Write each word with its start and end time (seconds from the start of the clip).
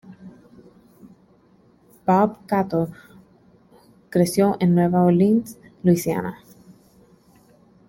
Bob 2.07 2.43
Cato 2.47 2.89
creció 4.09 4.57
en 4.59 4.73
Nueva 4.73 5.03
Orleans, 5.03 5.59
Luisiana. 5.83 6.39